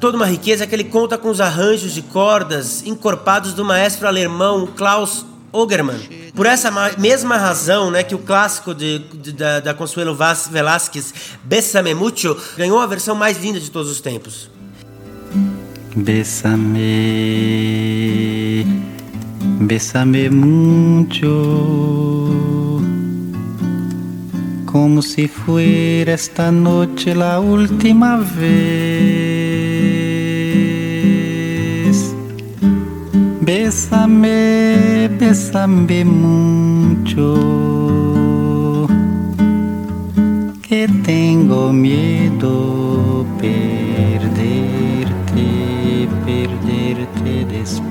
toda 0.00 0.16
uma 0.16 0.26
riqueza 0.26 0.66
que 0.66 0.74
ele 0.74 0.84
conta 0.84 1.16
com 1.18 1.28
os 1.28 1.40
arranjos 1.40 1.92
de 1.92 2.02
cordas 2.02 2.84
encorpados 2.84 3.52
do 3.52 3.64
maestro 3.64 4.06
alemão 4.06 4.66
Klaus 4.66 5.24
Ogerman. 5.52 5.98
Por 6.34 6.46
essa 6.46 6.70
mesma 6.98 7.36
razão, 7.36 7.90
né, 7.90 8.02
que 8.02 8.14
o 8.14 8.18
clássico 8.18 8.74
de, 8.74 8.98
de, 8.98 9.32
da, 9.32 9.60
da 9.60 9.72
Consuelo 9.74 10.16
Velázquez, 10.50 11.14
Bessame 11.42 11.94
Mucho, 11.94 12.36
ganhou 12.56 12.78
a 12.78 12.86
versão 12.86 13.14
mais 13.14 13.42
linda 13.42 13.58
de 13.58 13.70
todos 13.70 13.90
os 13.90 14.00
tempos. 14.00 14.50
Bessame, 15.98 17.06
bessame 19.62 20.28
mucho, 20.28 21.26
como 24.66 25.00
se 25.00 25.26
fuera 25.26 26.12
esta 26.12 26.52
noche 26.52 27.14
la 27.14 27.40
última 27.40 28.18
vez. 28.18 29.25
Bésame, 33.66 35.10
bésame 35.18 36.04
mucho, 36.04 37.34
que 40.62 40.86
tengo 41.02 41.72
miedo 41.72 43.26
perderte, 43.40 44.68
perderte 46.24 47.44
después. 47.46 47.90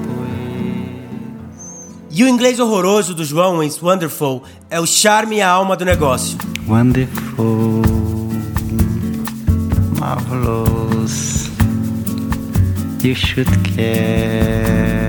E 2.09 2.23
o 2.23 2.29
inglês 2.29 2.57
horroroso 2.57 3.13
do 3.13 3.25
João 3.25 3.61
em 3.61 3.69
Wonderful 3.81 4.43
é 4.69 4.79
o 4.79 4.85
charme 4.85 5.39
e 5.39 5.41
a 5.41 5.49
alma 5.49 5.75
do 5.75 5.83
negócio. 5.83 6.37
Wonderful, 6.69 7.81
marvelous, 9.99 11.51
you 13.03 13.13
should 13.13 13.51
care. 13.75 15.04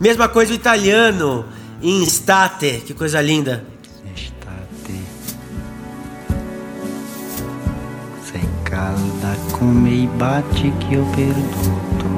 Mesma 0.00 0.30
coisa 0.30 0.52
o 0.52 0.54
italiano 0.54 1.44
em 1.82 2.02
State, 2.04 2.84
que 2.86 2.94
coisa 2.94 3.20
linda. 3.20 3.62
Estate. 4.16 4.98
Sei 8.24 8.48
calda 8.64 9.36
come 9.52 9.90
i 9.90 10.08
baci 10.16 10.72
che 10.78 10.96
ho 10.96 11.04
perduto. 11.14 12.08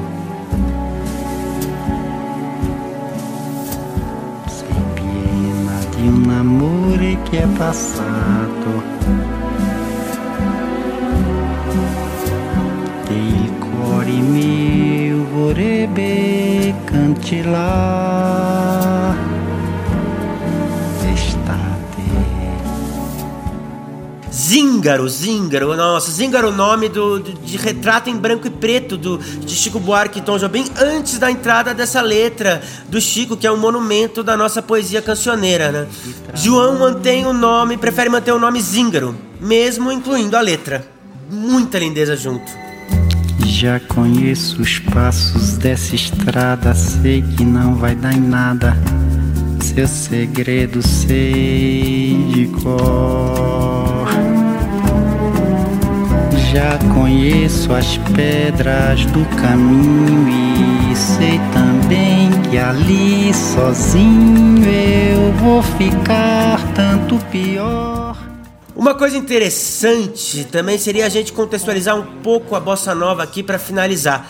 Sei 4.47 4.83
piena 4.93 5.77
di 5.93 6.07
un 6.07 6.29
amore 6.29 7.17
che 7.23 7.43
è 7.43 7.47
passato. 7.47 8.81
E 13.09 13.13
il 13.13 13.51
cuore 13.59 14.11
mio 14.11 14.72
vorrebbe 15.33 16.75
cantilar 16.85 17.95
estate. 21.15 22.03
Zíngaro, 24.31 25.09
Zíngaro, 25.09 25.75
nossa, 25.75 26.11
Zíngaro, 26.11 26.49
o 26.49 26.51
nome 26.51 26.87
do, 26.87 27.19
do, 27.19 27.33
de 27.33 27.57
retrato 27.57 28.11
em 28.11 28.15
branco 28.15 28.45
e 28.45 28.51
preto 28.51 28.95
do, 28.95 29.17
de 29.17 29.55
Chico 29.55 29.79
Buarque 29.79 30.19
e 30.19 30.21
Tom 30.21 30.37
Jobim, 30.37 30.65
antes 30.79 31.17
da 31.17 31.31
entrada 31.31 31.73
dessa 31.73 31.99
letra 32.01 32.61
do 32.87 33.01
Chico, 33.01 33.35
que 33.35 33.47
é 33.47 33.51
um 33.51 33.57
monumento 33.57 34.21
da 34.21 34.37
nossa 34.37 34.61
poesia 34.61 35.01
cancioneira, 35.01 35.71
né? 35.71 35.87
João 36.35 36.77
mantém 36.77 37.25
o 37.25 37.33
nome, 37.33 37.75
prefere 37.77 38.07
manter 38.07 38.31
o 38.31 38.39
nome 38.39 38.61
Zíngaro, 38.61 39.15
mesmo 39.41 39.91
incluindo 39.91 40.37
a 40.37 40.41
letra. 40.41 40.87
Muita 41.27 41.79
lindeza 41.79 42.15
junto. 42.15 42.62
Já 43.39 43.79
conheço 43.79 44.61
os 44.61 44.79
passos 44.79 45.57
dessa 45.57 45.95
estrada, 45.95 46.73
sei 46.73 47.21
que 47.21 47.43
não 47.43 47.75
vai 47.75 47.95
dar 47.95 48.13
em 48.13 48.21
nada. 48.21 48.77
Seu 49.61 49.87
segredo 49.87 50.81
sei 50.81 52.27
de 52.33 52.47
cor. 52.61 54.07
Já 56.53 56.77
conheço 56.93 57.73
as 57.73 57.97
pedras 58.15 59.05
do 59.07 59.25
caminho 59.41 60.29
e 60.91 60.95
sei 60.95 61.39
também 61.51 62.29
que 62.49 62.59
ali 62.59 63.33
sozinho 63.33 64.63
eu 64.63 65.33
vou 65.39 65.63
ficar 65.63 66.59
tanto 66.75 67.17
pior. 67.31 68.12
Uma 68.75 68.95
coisa 68.95 69.15
interessante 69.15 70.45
também 70.45 70.79
seria 70.79 71.05
a 71.05 71.09
gente 71.09 71.31
contextualizar 71.31 71.95
um 71.95 72.21
pouco 72.21 72.55
a 72.55 72.59
bossa 72.59 72.95
nova 72.95 73.21
aqui 73.21 73.43
para 73.43 73.59
finalizar. 73.59 74.27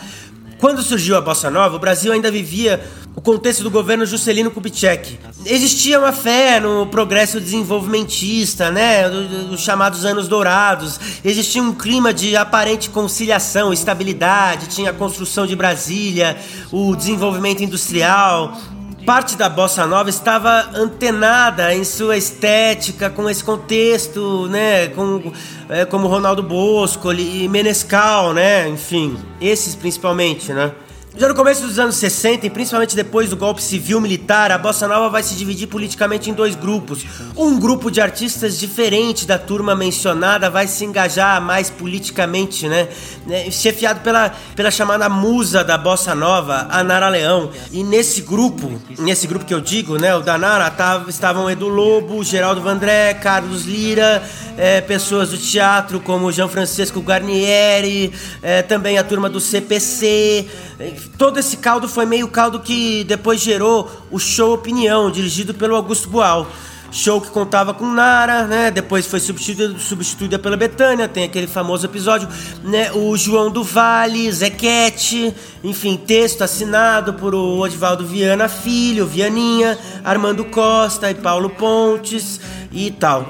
Quando 0.58 0.82
surgiu 0.82 1.16
a 1.16 1.20
bossa 1.20 1.50
nova, 1.50 1.76
o 1.76 1.78
Brasil 1.78 2.12
ainda 2.12 2.30
vivia 2.30 2.82
o 3.16 3.22
contexto 3.22 3.62
do 3.62 3.70
governo 3.70 4.04
Juscelino 4.04 4.50
Kubitschek. 4.50 5.18
Existia 5.46 5.98
uma 5.98 6.12
fé 6.12 6.60
no 6.60 6.86
progresso 6.86 7.40
desenvolvimentista, 7.40 8.70
né, 8.70 9.08
dos 9.08 9.60
chamados 9.60 10.04
anos 10.04 10.28
dourados. 10.28 11.00
Existia 11.24 11.62
um 11.62 11.72
clima 11.72 12.12
de 12.12 12.36
aparente 12.36 12.90
conciliação, 12.90 13.72
estabilidade, 13.72 14.68
tinha 14.68 14.90
a 14.90 14.94
construção 14.94 15.46
de 15.46 15.56
Brasília, 15.56 16.36
o 16.70 16.94
desenvolvimento 16.94 17.62
industrial, 17.62 18.58
parte 19.04 19.36
da 19.36 19.48
bossa 19.48 19.86
nova 19.86 20.08
estava 20.08 20.70
antenada 20.74 21.74
em 21.74 21.84
sua 21.84 22.16
estética 22.16 23.10
com 23.10 23.28
esse 23.28 23.44
contexto, 23.44 24.48
né, 24.48 24.88
com 24.88 25.32
é, 25.68 25.84
como 25.84 26.08
Ronaldo 26.08 26.42
Bosco 26.42 27.12
e 27.12 27.48
Menescal, 27.48 28.32
né, 28.32 28.68
enfim, 28.68 29.18
esses 29.40 29.74
principalmente, 29.74 30.52
né. 30.52 30.72
Já 31.16 31.28
no 31.28 31.34
começo 31.36 31.64
dos 31.64 31.78
anos 31.78 31.94
60, 31.94 32.44
e 32.44 32.50
principalmente 32.50 32.96
depois 32.96 33.30
do 33.30 33.36
golpe 33.36 33.62
civil-militar, 33.62 34.50
a 34.50 34.58
bossa 34.58 34.88
nova 34.88 35.08
vai 35.08 35.22
se 35.22 35.36
dividir 35.36 35.68
politicamente 35.68 36.28
em 36.28 36.32
dois 36.32 36.56
grupos. 36.56 37.06
Um 37.36 37.56
grupo 37.56 37.88
de 37.88 38.00
artistas 38.00 38.58
diferente 38.58 39.24
da 39.24 39.38
turma 39.38 39.76
mencionada 39.76 40.50
vai 40.50 40.66
se 40.66 40.84
engajar 40.84 41.40
mais 41.40 41.70
politicamente, 41.70 42.68
né? 42.68 42.88
né? 43.28 43.48
Chefiado 43.48 44.00
pela, 44.00 44.34
pela 44.56 44.72
chamada 44.72 45.08
musa 45.08 45.62
da 45.62 45.78
bossa 45.78 46.16
nova, 46.16 46.66
a 46.68 46.82
Nara 46.82 47.08
Leão. 47.08 47.48
E 47.70 47.84
nesse 47.84 48.20
grupo, 48.22 48.72
nesse 48.98 49.28
grupo 49.28 49.44
que 49.44 49.54
eu 49.54 49.60
digo, 49.60 49.96
né, 49.96 50.16
o 50.16 50.20
da 50.20 50.36
Nara, 50.36 50.68
tava, 50.68 51.08
estavam 51.08 51.48
Edu 51.48 51.68
Lobo, 51.68 52.24
Geraldo 52.24 52.60
Vandré, 52.60 53.14
Carlos 53.14 53.66
Lira, 53.66 54.20
é, 54.58 54.80
pessoas 54.80 55.30
do 55.30 55.38
teatro 55.38 56.00
como 56.00 56.32
Jean 56.32 56.48
Francisco 56.48 56.98
Guarnieri, 56.98 58.12
é, 58.42 58.62
também 58.62 58.98
a 58.98 59.04
turma 59.04 59.28
do 59.28 59.38
CPC. 59.38 60.48
Todo 61.16 61.38
esse 61.38 61.56
caldo 61.58 61.88
foi 61.88 62.06
meio 62.06 62.28
caldo 62.28 62.60
que 62.60 63.04
depois 63.04 63.40
gerou 63.40 63.90
o 64.10 64.18
show 64.18 64.54
Opinião, 64.54 65.10
dirigido 65.10 65.54
pelo 65.54 65.76
Augusto 65.76 66.08
Boal. 66.08 66.46
Show 66.94 67.20
que 67.20 67.28
contava 67.30 67.74
com 67.74 67.86
Nara, 67.86 68.44
né? 68.44 68.70
Depois 68.70 69.04
foi 69.04 69.18
substituída, 69.18 69.76
substituída 69.80 70.38
pela 70.38 70.56
Betânia, 70.56 71.08
tem 71.08 71.24
aquele 71.24 71.48
famoso 71.48 71.84
episódio, 71.84 72.28
né? 72.62 72.92
O 72.92 73.16
João 73.16 73.50
do 73.50 73.64
Vale, 73.64 74.30
Zequete, 74.30 75.34
enfim, 75.64 75.96
texto 75.96 76.42
assinado 76.42 77.14
por 77.14 77.34
o 77.34 77.58
Odivaldo 77.58 78.06
Viana 78.06 78.48
Filho, 78.48 79.08
Vianinha, 79.08 79.76
Armando 80.04 80.44
Costa 80.44 81.10
e 81.10 81.16
Paulo 81.16 81.50
Pontes 81.50 82.40
e 82.70 82.92
tal. 82.92 83.28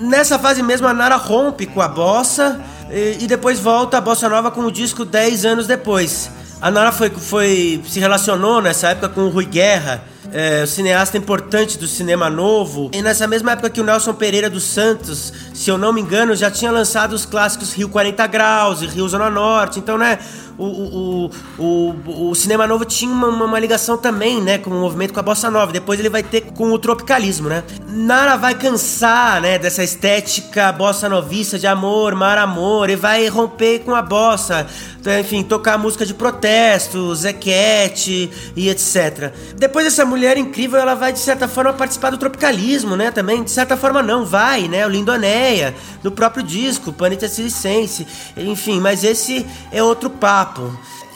Nessa 0.00 0.36
fase 0.36 0.60
mesmo 0.60 0.88
a 0.88 0.92
Nara 0.92 1.16
rompe 1.16 1.66
com 1.66 1.80
a 1.80 1.86
bossa 1.86 2.60
e, 2.90 3.18
e 3.20 3.26
depois 3.28 3.60
volta 3.60 3.98
a 3.98 4.00
bossa 4.00 4.28
nova 4.28 4.50
com 4.50 4.62
o 4.62 4.72
disco 4.72 5.04
10 5.04 5.44
anos 5.44 5.66
depois. 5.68 6.28
A 6.60 6.70
Nara 6.70 6.92
foi, 6.92 7.08
foi, 7.08 7.82
se 7.88 7.98
relacionou 7.98 8.60
nessa 8.60 8.88
época 8.88 9.08
com 9.08 9.22
o 9.22 9.28
Rui 9.30 9.46
Guerra, 9.46 10.04
é, 10.30 10.66
cineasta 10.66 11.16
importante 11.16 11.78
do 11.78 11.86
cinema 11.86 12.28
novo. 12.28 12.90
E 12.92 13.00
nessa 13.00 13.26
mesma 13.26 13.52
época 13.52 13.70
que 13.70 13.80
o 13.80 13.84
Nelson 13.84 14.12
Pereira 14.12 14.50
dos 14.50 14.64
Santos, 14.64 15.32
se 15.54 15.70
eu 15.70 15.78
não 15.78 15.90
me 15.90 16.02
engano, 16.02 16.36
já 16.36 16.50
tinha 16.50 16.70
lançado 16.70 17.14
os 17.14 17.24
clássicos 17.24 17.72
Rio 17.72 17.88
40 17.88 18.26
Graus 18.26 18.82
e 18.82 18.86
Rio 18.86 19.08
Zona 19.08 19.30
Norte. 19.30 19.78
Então, 19.78 19.96
né, 19.96 20.18
o, 20.64 21.30
o, 21.58 21.64
o, 21.64 22.30
o, 22.30 22.34
cinema 22.34 22.66
novo 22.66 22.84
tinha 22.84 23.10
uma, 23.10 23.28
uma, 23.28 23.58
ligação 23.58 23.96
também, 23.96 24.40
né, 24.40 24.58
com 24.58 24.70
o 24.70 24.80
movimento 24.80 25.14
com 25.14 25.20
a 25.20 25.22
bossa 25.22 25.50
nova. 25.50 25.72
Depois 25.72 25.98
ele 25.98 26.10
vai 26.10 26.22
ter 26.22 26.42
com 26.42 26.70
o 26.72 26.78
tropicalismo, 26.78 27.48
né? 27.48 27.64
Nara 27.88 28.36
vai 28.36 28.54
cansar, 28.54 29.40
né, 29.40 29.58
dessa 29.58 29.82
estética 29.82 30.70
bossa 30.72 31.08
novista 31.08 31.58
de 31.58 31.66
amor, 31.66 32.14
mar 32.14 32.36
amor, 32.36 32.90
e 32.90 32.96
vai 32.96 33.26
romper 33.28 33.80
com 33.80 33.94
a 33.94 34.02
bossa, 34.02 34.66
então, 35.00 35.18
enfim, 35.18 35.42
tocar 35.42 35.78
música 35.78 36.04
de 36.04 36.12
protesto, 36.12 37.14
Zequete 37.14 38.30
e 38.54 38.68
etc. 38.68 39.32
Depois 39.56 39.86
essa 39.86 40.04
mulher 40.04 40.36
incrível, 40.36 40.78
ela 40.78 40.94
vai 40.94 41.10
de 41.10 41.20
certa 41.20 41.48
forma 41.48 41.72
participar 41.72 42.10
do 42.10 42.18
tropicalismo, 42.18 42.96
né, 42.96 43.10
também. 43.10 43.42
De 43.42 43.50
certa 43.50 43.78
forma 43.78 44.02
não, 44.02 44.26
vai, 44.26 44.68
né, 44.68 44.86
o 44.86 44.90
Lindoneia, 44.90 45.74
no 46.04 46.10
próprio 46.10 46.42
disco, 46.42 46.92
Panita 46.92 47.28
Circense, 47.28 48.06
enfim, 48.36 48.78
mas 48.78 49.02
esse 49.02 49.46
é 49.72 49.82
outro 49.82 50.10
papo 50.10 50.49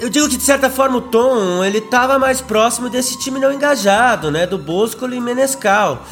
Eu 0.01 0.09
digo 0.09 0.29
que 0.29 0.37
de 0.37 0.43
certa 0.43 0.69
forma 0.69 0.99
o 0.99 1.01
Tom, 1.01 1.65
ele 1.65 1.79
estava 1.79 2.19
mais 2.19 2.41
próximo 2.41 2.89
desse 2.89 3.19
time 3.19 3.39
não 3.39 3.53
engajado, 3.53 4.31
né, 4.31 4.47
do 4.47 4.59
Bosco 4.59 5.07
e 5.07 5.21
Menescal. 5.21 6.05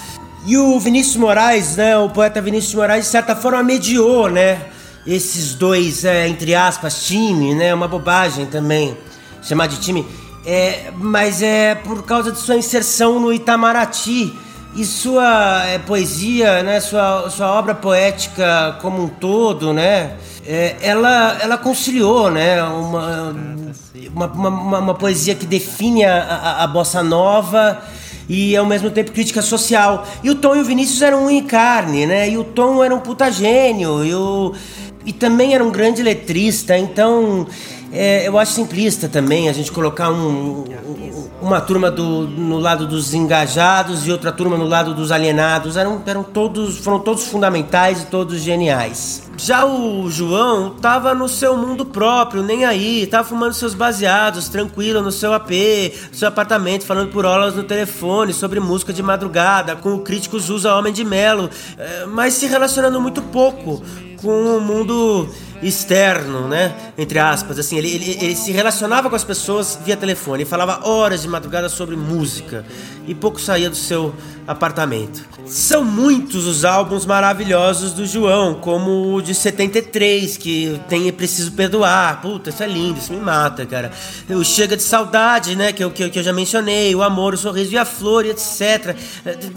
E 0.46 0.56
o 0.56 0.78
Vinícius 0.80 1.16
Moraes, 1.16 1.76
né, 1.76 1.96
o 1.96 2.08
poeta 2.08 2.40
Vinícius 2.40 2.74
Moraes 2.74 3.04
de 3.04 3.10
certa 3.10 3.34
forma 3.36 3.62
mediou, 3.62 4.28
né, 4.28 4.66
esses 5.06 5.54
dois, 5.54 6.04
é, 6.04 6.28
entre 6.28 6.54
aspas, 6.54 7.04
time, 7.04 7.54
né, 7.54 7.74
uma 7.74 7.88
bobagem 7.88 8.46
também 8.46 8.96
chamar 9.42 9.66
de 9.66 9.78
time. 9.78 10.06
É, 10.44 10.90
mas 10.96 11.42
é 11.42 11.74
por 11.74 12.02
causa 12.02 12.32
de 12.32 12.38
sua 12.38 12.56
inserção 12.56 13.20
no 13.20 13.32
Itamaraty 13.32 14.32
e 14.74 14.84
sua 14.84 15.66
é, 15.66 15.78
poesia, 15.78 16.62
né, 16.62 16.80
sua, 16.80 17.28
sua 17.30 17.52
obra 17.52 17.74
poética 17.74 18.78
como 18.80 19.02
um 19.02 19.08
todo, 19.08 19.72
né, 19.72 20.12
é, 20.46 20.76
ela, 20.80 21.38
ela 21.40 21.58
conciliou 21.58 22.30
né, 22.30 22.62
uma, 22.62 23.34
uma, 24.14 24.26
uma, 24.26 24.78
uma 24.78 24.94
poesia 24.94 25.34
que 25.34 25.46
define 25.46 26.04
a, 26.04 26.22
a, 26.22 26.64
a, 26.64 26.66
bossa 26.66 27.02
nova 27.02 27.82
e 28.28 28.56
ao 28.56 28.66
mesmo 28.66 28.90
tempo 28.90 29.12
crítica 29.12 29.42
social. 29.42 30.06
E 30.22 30.30
o 30.30 30.34
Tom 30.34 30.56
e 30.56 30.60
o 30.60 30.64
Vinícius 30.64 31.02
eram 31.02 31.26
um 31.26 31.30
em 31.30 31.42
carne, 31.44 32.06
né? 32.06 32.28
E 32.30 32.38
o 32.38 32.44
Tom 32.44 32.82
era 32.82 32.94
um 32.94 33.00
puta 33.00 33.30
gênio, 33.30 34.04
e, 34.04 34.14
o, 34.14 34.54
e 35.04 35.12
também 35.12 35.54
era 35.54 35.62
um 35.62 35.70
grande 35.70 36.02
letrista, 36.02 36.76
então 36.76 37.46
é, 37.92 38.26
eu 38.26 38.38
acho 38.38 38.52
simplista 38.52 39.08
também 39.08 39.48
a 39.48 39.52
gente 39.52 39.70
colocar 39.70 40.10
um, 40.10 40.64
uma 41.42 41.60
turma 41.60 41.90
do, 41.90 42.26
no 42.26 42.58
lado 42.58 42.86
dos 42.86 43.12
engajados 43.12 44.06
e 44.06 44.10
outra 44.10 44.32
turma 44.32 44.56
no 44.56 44.64
lado 44.64 44.94
dos 44.94 45.12
alienados. 45.12 45.76
Eram, 45.76 46.02
eram 46.06 46.22
todos, 46.22 46.78
foram 46.78 46.98
todos 47.00 47.26
fundamentais 47.26 48.02
e 48.02 48.06
todos 48.06 48.40
geniais. 48.40 49.30
Já 49.42 49.64
o 49.64 50.08
João 50.08 50.70
tava 50.70 51.16
no 51.16 51.28
seu 51.28 51.56
mundo 51.56 51.84
próprio, 51.84 52.44
nem 52.44 52.64
aí, 52.64 53.08
tava 53.08 53.26
fumando 53.26 53.52
seus 53.54 53.74
baseados, 53.74 54.48
tranquilo 54.48 55.02
no 55.02 55.10
seu 55.10 55.32
AP, 55.32 55.50
no 56.12 56.16
seu 56.16 56.28
apartamento, 56.28 56.86
falando 56.86 57.10
por 57.10 57.26
horas 57.26 57.56
no 57.56 57.64
telefone 57.64 58.32
sobre 58.32 58.60
música 58.60 58.92
de 58.92 59.02
madrugada, 59.02 59.74
com 59.74 59.94
o 59.94 59.98
crítico 59.98 60.38
Zusa 60.38 60.72
Homem 60.76 60.92
de 60.92 61.02
Melo, 61.02 61.50
é, 61.76 62.06
mas 62.06 62.34
se 62.34 62.46
relacionando 62.46 63.00
muito 63.00 63.20
pouco 63.20 63.82
com 64.22 64.58
o 64.58 64.60
mundo 64.60 65.28
externo, 65.62 66.48
né? 66.48 66.74
Entre 66.96 67.18
aspas, 67.18 67.58
assim, 67.58 67.76
ele, 67.78 67.88
ele, 67.88 68.18
ele, 68.20 68.36
se 68.36 68.50
relacionava 68.52 69.08
com 69.08 69.16
as 69.16 69.24
pessoas 69.24 69.78
via 69.84 69.96
telefone, 69.96 70.44
falava 70.44 70.86
horas 70.88 71.22
de 71.22 71.28
madrugada 71.28 71.68
sobre 71.68 71.96
música 71.96 72.64
e 73.06 73.14
pouco 73.14 73.40
saía 73.40 73.70
do 73.70 73.76
seu 73.76 74.14
apartamento. 74.46 75.22
São 75.46 75.84
muitos 75.84 76.46
os 76.46 76.64
álbuns 76.64 77.06
maravilhosos 77.06 77.92
do 77.92 78.06
João, 78.06 78.54
como 78.54 79.14
o 79.14 79.22
de 79.22 79.31
73, 79.34 80.36
que 80.36 80.80
tem 80.88 81.12
Preciso 81.12 81.52
Perdoar. 81.52 82.20
Puta, 82.20 82.50
isso 82.50 82.62
é 82.62 82.66
lindo, 82.66 82.98
isso 82.98 83.12
me 83.12 83.20
mata, 83.20 83.64
cara. 83.66 83.90
O 84.28 84.44
Chega 84.44 84.76
de 84.76 84.82
Saudade, 84.82 85.56
né? 85.56 85.72
Que 85.72 85.84
eu, 85.84 85.90
que, 85.90 86.08
que 86.10 86.18
eu 86.18 86.22
já 86.22 86.32
mencionei, 86.32 86.94
O 86.94 87.02
Amor, 87.02 87.34
O 87.34 87.36
Sorriso 87.36 87.72
e 87.72 87.78
a 87.78 87.84
Flor, 87.84 88.24
etc. 88.26 88.96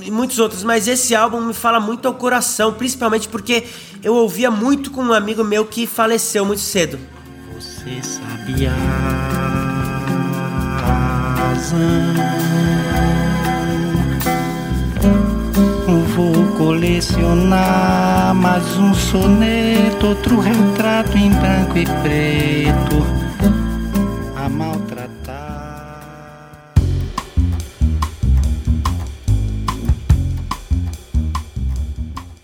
E 0.01 0.11
muitos 0.11 0.39
outros, 0.39 0.63
mas 0.63 0.88
esse 0.88 1.15
álbum 1.15 1.41
me 1.41 1.53
fala 1.53 1.79
muito 1.79 2.07
ao 2.07 2.13
coração, 2.13 2.73
principalmente 2.73 3.27
porque 3.27 3.65
eu 4.03 4.15
ouvia 4.15 4.51
muito 4.51 4.91
com 4.91 5.03
um 5.03 5.13
amigo 5.13 5.43
meu 5.43 5.65
que 5.65 5.88
faleceu 5.88 6.45
muito 6.45 6.61
cedo. 6.61 6.99
Você 7.53 8.01
sabia 8.01 8.71
a 10.83 11.35
razão 11.35 12.15
mais 18.34 18.77
um 18.77 18.93
soneto, 18.93 20.08
outro 20.08 20.39
retrato 20.39 21.17
em 21.17 21.29
branco 21.29 21.77
e 21.77 21.84
preto 21.84 23.05
a 24.34 24.47
maltratar. 24.47 25.75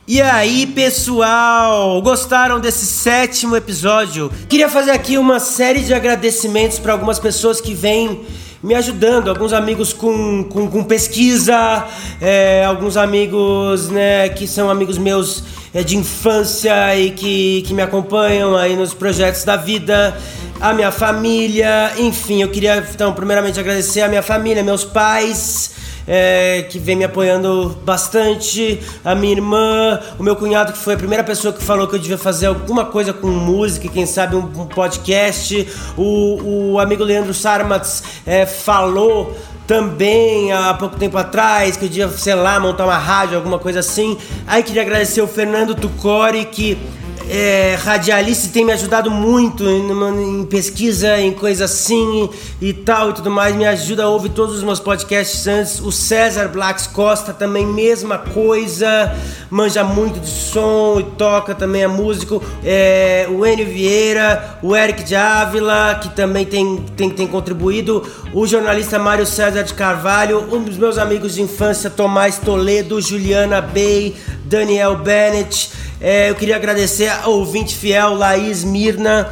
E 0.06 0.22
aí, 0.22 0.68
pessoal, 0.68 2.02
gostaram 2.02 2.60
desse 2.60 2.86
sétimo 2.86 3.56
episódio? 3.56 4.30
Queria 4.50 4.68
fazer 4.68 4.92
aqui 4.92 5.18
uma 5.18 5.40
série 5.40 5.80
de 5.80 5.94
agradecimentos 5.94 6.78
para 6.78 6.92
algumas 6.92 7.20
pessoas 7.20 7.62
que 7.62 7.74
vêm 7.74 8.26
me 8.64 8.76
ajudando, 8.76 9.30
alguns 9.30 9.54
amigos 9.54 9.92
com, 9.92 10.44
com, 10.44 10.68
com 10.70 10.84
pesquisa, 10.84 11.88
é, 12.22 12.64
alguns 12.64 12.96
amigos 12.96 13.90
né, 13.90 14.30
que 14.30 14.46
são 14.46 14.70
amigos 14.70 14.98
meus 15.00 15.44
é, 15.74 15.84
de 15.84 15.98
infância 15.98 16.96
e 16.96 17.12
que, 17.12 17.64
que 17.66 17.74
me 17.74 17.82
acompanham 17.82 18.56
aí 18.56 18.76
nos 18.76 18.94
projetos 18.94 19.44
da 19.44 19.56
vida, 19.56 20.16
a 20.60 20.74
minha 20.74 20.92
família, 20.92 21.92
enfim, 21.98 22.44
eu 22.44 22.50
queria 22.50 22.88
então 22.94 23.14
primeiramente 23.14 23.60
agradecer 23.60 24.02
a 24.02 24.08
minha 24.08 24.22
família, 24.22 24.64
meus 24.64 24.84
pais, 24.84 25.72
é, 26.08 26.66
que 26.70 26.80
vem 26.80 26.96
me 26.96 27.04
apoiando 27.04 27.78
bastante, 27.84 28.80
a 29.04 29.16
minha 29.16 29.34
irmã, 29.34 30.00
o 30.18 30.24
meu 30.24 30.36
cunhado, 30.36 30.74
que 30.74 30.80
foi 30.80 30.94
a 30.96 30.98
primeira 30.98 31.24
pessoa 31.24 31.54
que 31.54 31.64
falou 31.64 31.88
que 31.88 31.96
eu 31.96 32.00
devia 32.00 32.18
fazer 32.18 32.48
alguma 32.48 32.86
coisa 32.86 33.14
com 33.14 33.28
música, 33.28 33.88
quem 33.88 34.06
sabe 34.06 34.36
um, 34.36 34.40
um 34.40 34.66
podcast, 34.66 35.68
o, 35.98 36.74
o 36.74 36.80
amigo 36.80 37.04
Leandro 37.04 37.34
Sarmatz 37.34 38.04
é, 38.26 38.46
falou 38.46 39.36
também 39.68 40.52
há 40.52 40.74
pouco 40.74 40.98
tempo 40.98 41.18
atrás, 41.18 41.78
que 41.78 41.86
eu 41.86 41.90
devia, 41.90 42.10
sei 42.10 42.36
lá, 42.36 42.60
montar 42.60 42.84
uma 42.84 42.98
rádio, 42.98 43.38
alguma 43.38 43.58
coisa 43.58 43.80
assim. 43.80 44.18
Aí 44.46 44.64
queria 44.64 44.82
agradecer 44.82 45.22
o 45.22 45.28
Fernando 45.28 45.74
Tucori, 45.74 46.44
que 46.44 46.78
é, 47.30 47.76
radialista 47.76 48.50
tem 48.52 48.66
me 48.66 48.72
ajudado 48.72 49.10
muito 49.10 49.64
em, 49.64 50.42
em, 50.42 50.46
pesquisa, 50.46 51.20
em 51.20 51.32
coisa 51.32 51.66
assim 51.66 52.30
e, 52.62 52.70
e, 52.70 52.74
tal 52.74 53.10
e 53.10 53.14
tudo 53.14 53.30
mais. 53.30 53.56
Me 53.56 53.66
ajuda 53.66 54.04
a 54.04 54.10
ouvir 54.10 54.30
todos 54.30 54.56
os 54.56 54.64
meus 54.64 54.80
podcasts 54.80 55.48
antes. 55.48 55.80
O 55.80 55.92
César 55.92 56.48
Blacks 56.48 56.88
Costa 56.88 57.34
também, 57.34 57.66
mesma 57.66 58.18
coisa. 58.18 59.16
Manja 59.50 59.84
muito 59.84 60.20
de 60.20 60.30
som 60.30 61.00
e 61.00 61.04
toca 61.04 61.54
também, 61.54 61.84
é 61.84 61.88
músico. 61.88 62.42
É, 62.64 63.28
o 63.30 63.46
Enio 63.46 63.66
Vieira, 63.66 64.60
o 64.62 64.76
Eric 64.76 65.04
de 65.04 65.16
Ávila, 65.16 66.00
que 66.02 66.10
também 66.10 66.46
tem, 66.46 66.78
tem, 66.96 67.10
tem 67.10 67.28
contribuído. 67.28 68.04
O 68.34 68.48
jornalista 68.48 68.98
Mário 68.98 69.26
César 69.26 69.64
de 69.64 69.74
Carvalho. 69.74 70.48
Um 70.52 70.64
dos 70.64 70.78
meus 70.78 70.98
amigos 70.98 71.36
de 71.36 71.42
infância, 71.42 71.90
Tomás 71.90 72.38
Toledo, 72.38 73.02
Juliana 73.02 73.62
Bey, 73.62 74.16
Daniel 74.46 74.96
Bennett. 74.98 75.91
É, 76.04 76.32
eu 76.32 76.36
queria 76.36 76.56
agradecer 76.56 77.10
ao 77.10 77.34
ouvinte 77.34 77.76
fiel, 77.76 78.16
Laís 78.16 78.64
Mirna. 78.64 79.32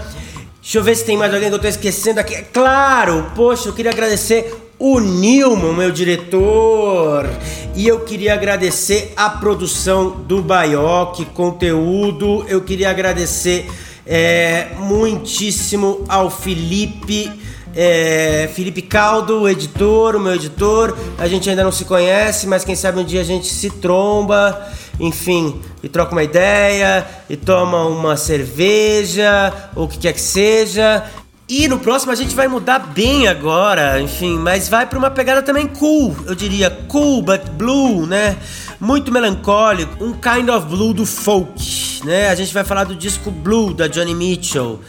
Deixa 0.61 0.77
eu 0.77 0.83
ver 0.83 0.95
se 0.95 1.03
tem 1.03 1.17
mais 1.17 1.33
alguém 1.33 1.49
que 1.49 1.55
eu 1.55 1.59
tô 1.59 1.67
esquecendo 1.67 2.19
aqui. 2.19 2.43
Claro, 2.53 3.31
poxa, 3.35 3.69
eu 3.69 3.73
queria 3.73 3.89
agradecer 3.91 4.55
o 4.77 4.99
Nilman, 4.99 5.73
meu 5.73 5.91
diretor. 5.91 7.27
E 7.75 7.87
eu 7.87 8.01
queria 8.01 8.35
agradecer 8.35 9.13
a 9.17 9.31
produção 9.31 10.11
do 10.11 10.43
Baioc, 10.43 11.25
conteúdo. 11.33 12.45
Eu 12.47 12.61
queria 12.61 12.91
agradecer 12.91 13.67
é, 14.05 14.67
muitíssimo 14.77 16.05
ao 16.07 16.29
Felipe. 16.29 17.31
É, 17.75 18.49
Felipe 18.53 18.81
Caldo, 18.81 19.41
o 19.41 19.49
editor, 19.49 20.15
o 20.15 20.19
meu 20.19 20.35
editor. 20.35 20.97
A 21.17 21.27
gente 21.27 21.49
ainda 21.49 21.63
não 21.63 21.71
se 21.71 21.85
conhece, 21.85 22.47
mas 22.47 22.63
quem 22.63 22.75
sabe 22.75 22.99
um 22.99 23.03
dia 23.03 23.21
a 23.21 23.25
gente 23.25 23.47
se 23.47 23.69
tromba 23.69 24.69
enfim, 24.99 25.61
e 25.81 25.87
troca 25.87 26.11
uma 26.11 26.23
ideia, 26.23 27.07
e 27.29 27.37
toma 27.37 27.85
uma 27.85 28.17
cerveja, 28.17 29.53
ou 29.75 29.85
o 29.85 29.87
que 29.87 29.97
quer 29.97 30.13
que 30.13 30.21
seja. 30.21 31.05
E 31.47 31.67
no 31.67 31.79
próximo 31.79 32.11
a 32.11 32.15
gente 32.15 32.35
vai 32.35 32.47
mudar 32.47 32.79
bem 32.79 33.27
agora, 33.27 33.99
enfim, 33.99 34.37
mas 34.37 34.69
vai 34.69 34.85
para 34.85 34.99
uma 34.99 35.09
pegada 35.09 35.41
também 35.41 35.65
cool, 35.65 36.15
eu 36.27 36.35
diria 36.35 36.69
cool 36.87 37.23
but 37.23 37.41
blue, 37.57 38.05
né? 38.05 38.37
Muito 38.79 39.11
melancólico, 39.11 40.03
um 40.03 40.13
kind 40.13 40.47
of 40.49 40.67
blue 40.67 40.93
do 40.93 41.05
folk, 41.05 42.01
né? 42.05 42.29
A 42.29 42.35
gente 42.35 42.53
vai 42.53 42.63
falar 42.63 42.83
do 42.83 42.95
disco 42.95 43.31
Blue 43.31 43.73
da 43.73 43.87
Johnny 43.87 44.13
Mitchell. 44.13 44.79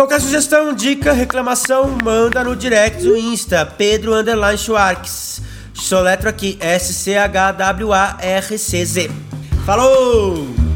Qualquer 0.00 0.18
sugestão, 0.18 0.72
dica, 0.72 1.12
reclamação, 1.12 1.98
manda 2.02 2.42
no 2.42 2.56
direct 2.56 3.02
do 3.02 3.14
Insta, 3.14 3.66
Pedro 3.66 4.14
Underline 4.14 4.56
Schwartz. 4.56 5.42
Soletro 5.74 6.26
aqui, 6.26 6.56
S-C-H-W-A-R-C-Z. 6.58 7.50
Falou! 9.66 10.69